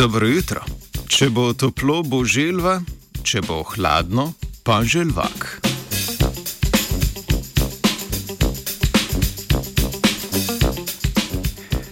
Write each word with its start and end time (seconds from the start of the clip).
Dobro 0.00 0.26
jutro. 0.32 0.62
Če 1.12 1.26
bo 1.28 1.50
toplo, 1.52 1.98
bo 2.00 2.22
želva, 2.24 2.78
če 3.20 3.42
bo 3.44 3.58
hladno, 3.74 4.30
pa 4.64 4.78
želvak. 4.80 5.60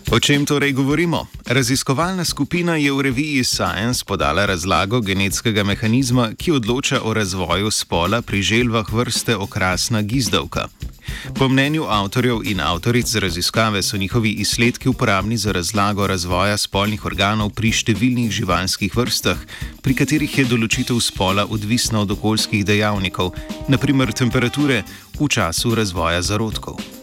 O 0.09 0.21
čem 0.25 0.49
torej 0.49 0.73
govorimo? 0.73 1.27
Raziskovalna 1.53 2.25
skupina 2.25 2.79
je 2.81 2.93
v 2.93 3.05
reviji 3.13 3.45
Science 3.45 4.09
podala 4.09 4.47
razlago 4.49 5.05
genetskega 5.05 5.61
mehanizma, 5.69 6.31
ki 6.33 6.57
odloča 6.57 7.05
o 7.05 7.13
razvoju 7.13 7.71
spola 7.71 8.23
pri 8.23 8.41
želvah 8.43 8.89
vrste 8.89 9.37
okrasna 9.37 10.01
gizdavka. 10.03 10.69
Po 11.39 11.49
mnenju 11.49 11.85
avtorjev 11.89 12.41
in 12.45 12.61
avtoric 12.61 13.15
raziskave 13.15 13.83
so 13.83 13.97
njihovi 13.97 14.31
izsledki 14.31 14.89
uporabni 14.89 15.37
za 15.37 15.53
razlago 15.53 16.07
razvoja 16.07 16.57
spolnih 16.57 17.05
organov 17.05 17.51
pri 17.51 17.73
številnih 17.73 18.31
živalskih 18.31 18.97
vrstah, 18.97 19.39
pri 19.83 19.95
katerih 19.95 20.39
je 20.39 20.47
določitev 20.51 21.01
spola 21.01 21.47
odvisna 21.47 22.05
od 22.05 22.15
okoljskih 22.19 22.65
dejavnikov, 22.67 23.35
naprimer 23.69 24.13
temperature 24.13 24.83
v 25.19 25.29
času 25.29 25.75
razvoja 25.75 26.23
zarodkov. 26.23 26.98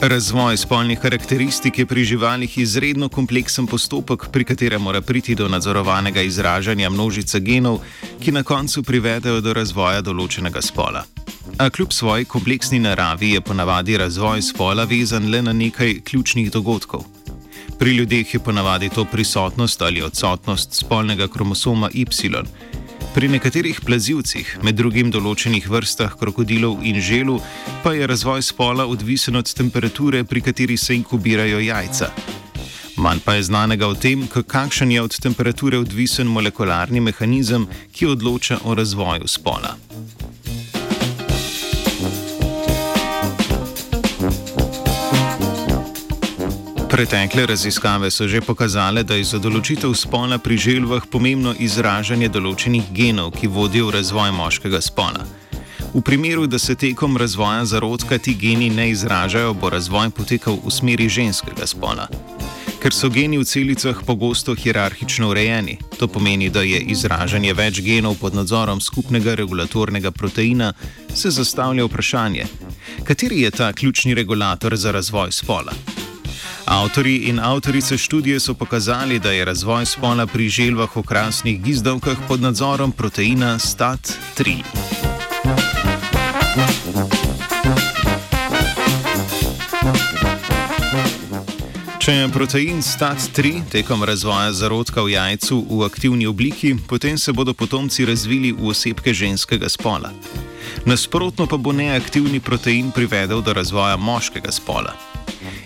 Razvoj 0.00 0.56
spolnih 0.56 0.98
karakteristik 0.98 1.78
je 1.78 1.86
pri 1.86 2.04
živalih 2.04 2.58
izredno 2.58 3.08
kompleksen 3.08 3.66
postopek, 3.66 4.28
pri 4.32 4.44
katerem 4.44 4.82
mora 4.82 5.00
priti 5.00 5.34
do 5.34 5.48
nadzorovanega 5.48 6.22
izražanja 6.22 6.90
množice 6.90 7.40
genov, 7.40 7.80
ki 8.20 8.32
na 8.32 8.42
koncu 8.42 8.82
privedejo 8.82 9.40
do 9.40 9.52
razvoja 9.52 10.00
določenega 10.00 10.62
spola. 10.62 11.02
A 11.58 11.70
kljub 11.70 11.92
svoji 11.92 12.24
kompleksni 12.24 12.78
naravi 12.78 13.32
je 13.32 13.40
ponavadi 13.40 13.96
razvoj 13.98 14.42
spola 14.42 14.84
vezan 14.84 15.30
le 15.30 15.42
na 15.42 15.52
nekaj 15.52 16.00
ključnih 16.04 16.52
dogodkov. 16.52 17.02
Pri 17.78 17.96
ljudeh 17.98 18.34
je 18.34 18.40
ponavadi 18.40 18.88
to 18.94 19.04
prisotnost 19.04 19.82
ali 19.82 20.02
odsotnost 20.02 20.78
spolnega 20.78 21.28
kromosoma 21.28 21.90
Y. 21.92 22.06
Pri 23.14 23.28
nekaterih 23.28 23.80
plazivcih, 23.80 24.50
med 24.62 24.76
drugim 24.76 25.08
določenih 25.10 25.64
vrstah 25.72 26.12
krokodilov 26.20 26.84
in 26.86 27.00
želu, 27.00 27.38
pa 27.82 27.94
je 27.96 28.06
razvoj 28.06 28.44
spola 28.44 28.84
odvisen 28.86 29.40
od 29.40 29.48
temperature, 29.56 30.20
pri 30.24 30.44
kateri 30.44 30.76
se 30.76 30.96
inkubirajo 30.96 31.62
jajca. 31.64 32.10
Manj 32.98 33.24
pa 33.24 33.34
je 33.38 33.48
znanega 33.48 33.88
o 33.88 33.94
tem, 33.94 34.26
kakšen 34.28 34.92
je 34.92 35.02
od 35.02 35.18
temperature 35.22 35.78
odvisen 35.78 36.26
molekularni 36.26 37.00
mehanizem, 37.00 37.66
ki 37.92 38.12
odloča 38.12 38.60
o 38.64 38.74
razvoju 38.74 39.28
spola. 39.28 39.76
Pretekle 46.98 47.46
raziskave 47.46 48.10
so 48.10 48.26
že 48.28 48.40
pokazale, 48.40 49.04
da 49.06 49.14
je 49.14 49.22
za 49.24 49.38
določitev 49.38 49.92
spola 49.94 50.34
pri 50.42 50.56
želvah 50.58 51.04
pomembno 51.06 51.52
izražanje 51.54 52.26
določenih 52.26 52.88
genov, 52.90 53.28
ki 53.38 53.46
vodijo 53.46 53.86
v 53.86 53.92
razvoj 53.94 54.32
moškega 54.34 54.80
spola. 54.82 55.22
V 55.94 56.02
primeru, 56.02 56.48
da 56.50 56.58
se 56.58 56.74
tekom 56.74 57.14
razvoja 57.16 57.62
zarodka 57.70 58.18
ti 58.18 58.34
geni 58.34 58.66
ne 58.74 58.88
izražajo, 58.90 59.54
bo 59.54 59.70
razvoj 59.70 60.10
potekal 60.10 60.58
v 60.58 60.72
smeri 60.74 61.06
ženskega 61.06 61.68
spola. 61.70 62.08
Ker 62.82 62.90
so 62.90 63.06
geni 63.14 63.38
v 63.38 63.46
celicah 63.46 64.02
pogosto 64.02 64.56
hierarhično 64.58 65.30
urejeni, 65.30 65.78
to 66.02 66.10
pomeni, 66.10 66.50
da 66.50 66.66
je 66.66 66.82
izražanje 66.82 67.54
več 67.54 67.78
genov 67.78 68.18
pod 68.18 68.34
nadzorom 68.34 68.82
skupnega 68.82 69.38
regulatornega 69.38 70.10
proteina, 70.10 70.74
se 71.14 71.30
zastavlja 71.30 71.86
vprašanje, 71.86 72.50
kateri 73.06 73.46
je 73.46 73.54
ta 73.54 73.70
ključni 73.72 74.18
regulator 74.18 74.74
za 74.74 74.90
razvoj 74.90 75.30
spola. 75.30 75.78
Avtori 76.68 77.16
in 77.16 77.40
avtorice 77.40 77.96
študije 77.98 78.40
so 78.40 78.54
pokazali, 78.54 79.18
da 79.18 79.30
je 79.32 79.44
razvoj 79.44 79.86
spola 79.86 80.26
pri 80.26 80.48
želvah 80.48 80.96
v 80.96 81.02
krasnih 81.02 81.62
gizdavkah 81.62 82.16
pod 82.28 82.40
nadzorom 82.40 82.92
proteina 82.92 83.58
STAT3. 83.58 84.56
Če 91.98 92.12
je 92.12 92.28
protein 92.28 92.82
STAT3 92.82 93.62
tekom 93.72 94.04
razvoja 94.04 94.52
zarodka 94.52 95.02
v 95.02 95.16
jajcu 95.16 95.64
v 95.70 95.84
aktivni 95.84 96.26
obliki, 96.26 96.76
potem 96.88 97.18
se 97.18 97.32
bodo 97.32 97.54
potomci 97.54 98.04
razvili 98.04 98.52
v 98.52 98.68
osebke 98.68 99.14
ženskega 99.14 99.68
spola. 99.68 100.12
Nasprotno 100.84 101.46
pa 101.46 101.56
bo 101.56 101.72
neaktivni 101.72 102.40
protein 102.40 102.90
privedel 102.90 103.40
do 103.42 103.52
razvoja 103.52 103.96
moškega 103.96 104.52
spola. 104.52 105.17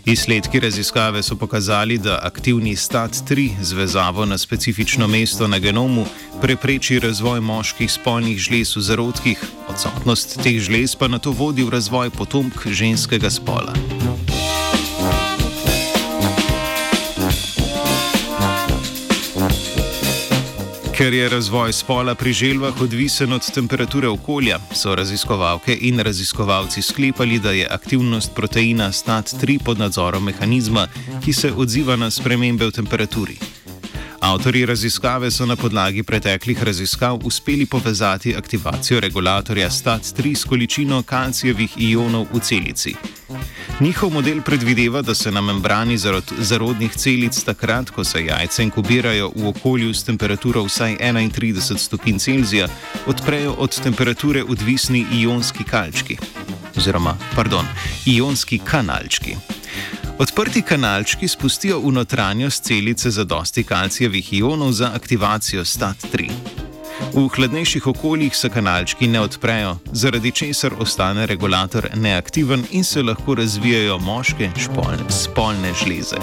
Izsledki 0.05 0.61
raziskave 0.61 1.23
so 1.23 1.37
pokazali, 1.37 1.99
da 1.99 2.19
aktivni 2.23 2.77
STAT-3 2.77 3.51
z 3.61 3.73
vezavo 3.73 4.27
na 4.27 4.39
specifično 4.39 5.09
mesto 5.09 5.49
na 5.49 5.59
genomu 5.59 6.07
prepreči 6.41 6.99
razvoj 6.99 7.41
moških 7.41 7.93
spolnih 7.93 8.39
žlez 8.39 8.77
v 8.77 8.81
zarodkih, 8.81 9.45
odsotnost 9.69 10.39
teh 10.43 10.61
žlez 10.61 10.97
pa 10.97 11.09
na 11.09 11.19
to 11.19 11.31
vodi 11.31 11.63
v 11.63 11.71
razvoj 11.71 12.11
potomk 12.11 12.67
ženskega 12.67 13.31
spola. 13.31 13.92
Ker 21.03 21.15
je 21.15 21.29
razvoj 21.29 21.73
spola 21.73 22.15
pri 22.15 22.33
želvah 22.33 22.81
odvisen 22.81 23.33
od 23.33 23.53
temperature 23.55 24.09
okolja, 24.09 24.59
so 24.75 24.95
raziskovalke 24.95 25.79
in 25.81 26.01
raziskovalci 26.01 26.83
sklepali, 26.83 27.39
da 27.39 27.51
je 27.51 27.67
aktivnost 27.71 28.35
proteina 28.35 28.93
STAT3 28.93 29.59
pod 29.65 29.79
nadzorom 29.79 30.25
mehanizma, 30.25 30.87
ki 31.25 31.33
se 31.33 31.53
odziva 31.53 31.97
na 31.97 32.11
spremembe 32.11 32.67
v 32.67 32.71
temperaturi. 32.71 33.37
Avtori 34.23 34.67
raziskave 34.67 35.31
so 35.31 35.47
na 35.47 35.57
podlagi 35.57 36.03
preteklih 36.03 36.63
raziskav 36.63 37.19
uspeli 37.25 37.67
povezati 37.67 38.37
aktivacijo 38.37 39.01
regulatorja 39.01 39.71
STAT3 39.71 40.35
s 40.35 40.45
količino 40.45 41.03
kalcijevih 41.03 41.71
ionov 41.79 42.27
v 42.33 42.41
celici. 42.41 42.95
Njihov 43.81 44.11
model 44.11 44.43
predvideva, 44.43 45.03
da 45.03 45.15
se 45.15 45.31
na 45.31 45.41
membrani 45.41 45.99
zarod, 45.99 46.33
zarodnih 46.39 46.93
celic 46.93 47.45
takrat, 47.45 47.91
ko 47.91 48.05
se 48.05 48.25
jajce 48.25 48.63
inkubirajo 48.63 49.33
v 49.37 49.49
okolju 49.49 49.95
s 49.95 50.05
temperaturo 50.05 50.63
vsaj 50.63 50.97
31 51.01 51.79
stopinj 51.79 52.19
Celzija, 52.19 52.69
odprejo 53.07 53.53
od 53.59 53.81
temperature 53.83 54.45
odvisni 54.45 55.07
ionski 55.13 55.65
kalčki. 55.65 56.17
Oziroma, 56.77 57.17
pardon, 57.35 57.67
ionski 58.07 58.59
kanalčki. 58.59 59.37
Odprti 60.23 60.63
kanalčki 60.63 61.29
spustijo 61.29 61.81
v 61.81 61.91
notranjost 61.93 62.65
celice 62.65 63.11
za 63.11 63.25
dosti 63.25 63.65
kalcijevih 63.65 64.33
ionov 64.33 64.71
za 64.73 64.91
aktivacijo 64.95 65.65
STAT3. 65.65 66.31
V 67.15 67.29
hladnejših 67.29 67.87
okoljih 67.87 68.37
se 68.37 68.49
kanalčki 68.49 69.09
ne 69.09 69.21
odprejo, 69.21 69.77
zaradi 69.93 70.31
česar 70.31 70.75
ostane 70.79 71.27
regulator 71.27 71.89
neaktiven 71.95 72.63
in 72.71 72.85
se 72.85 73.03
lahko 73.03 73.35
razvijajo 73.35 73.99
moške 73.99 74.51
špolne, 74.57 75.11
spolne 75.11 75.73
žleze. 75.85 76.23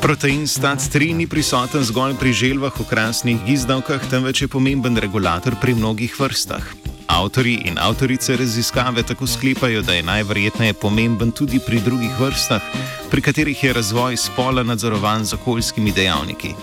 Protein 0.00 0.46
STAT3 0.46 1.14
ni 1.14 1.26
prisoten 1.26 1.82
zgolj 1.82 2.14
pri 2.20 2.32
želvah 2.32 2.80
v 2.80 2.86
krasnih 2.86 3.42
gizdavkah, 3.46 4.10
temveč 4.10 4.42
je 4.42 4.48
pomemben 4.48 4.96
regulator 4.96 5.58
pri 5.60 5.74
mnogih 5.74 6.20
vrstah. 6.20 6.81
Avtori 7.12 7.62
in 7.64 7.78
avtorice 7.78 8.36
raziskave 8.36 9.02
tako 9.02 9.26
sklepajo, 9.26 9.82
da 9.82 9.92
je 9.92 10.02
najverjetneje 10.02 10.72
pomemben 10.72 11.30
tudi 11.30 11.60
pri 11.66 11.80
drugih 11.80 12.20
vrstah, 12.20 12.62
pri 13.10 13.20
katerih 13.20 13.64
je 13.64 13.72
razvoj 13.72 14.16
spola 14.16 14.62
nadzorovan 14.62 15.24
z 15.24 15.34
okoljskimi 15.34 15.92
dejavniki. 15.92 16.54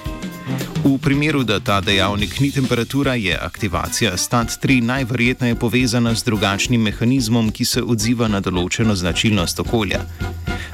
V 0.84 0.98
primeru, 0.98 1.44
da 1.44 1.60
ta 1.60 1.82
dejavnik 1.82 2.40
ni 2.40 2.52
temperatura, 2.52 3.14
je 3.14 3.38
aktivacija 3.42 4.18
STAT3 4.18 4.82
najverjetneje 4.82 5.56
povezana 5.56 6.16
z 6.16 6.24
drugačnim 6.24 6.82
mehanizmom, 6.82 7.52
ki 7.52 7.66
se 7.66 7.84
odziva 7.84 8.28
na 8.28 8.42
določeno 8.42 8.96
značilnost 8.96 9.60
okolja. 9.60 10.02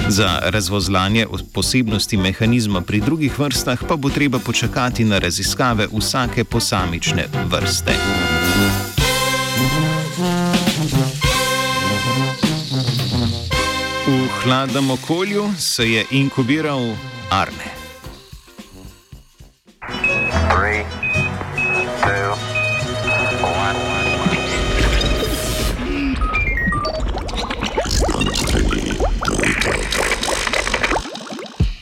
Za 0.07 0.39
razvozlanje 0.55 1.27
posebnosti 1.53 2.17
mehanizma 2.17 2.81
pri 2.81 3.01
drugih 3.01 3.39
vrstah 3.39 3.83
pa 3.87 3.95
bo 3.95 4.09
treba 4.09 4.39
počakati 4.39 5.03
na 5.03 5.19
raziskave 5.19 5.87
vsake 5.91 6.43
posamične 6.43 7.27
vrste. 7.51 8.34
V 14.07 14.29
hladnem 14.43 14.91
okolju 14.91 15.53
se 15.57 15.85
je 15.85 16.05
inkubiral 16.11 16.97
Arne. 17.29 17.74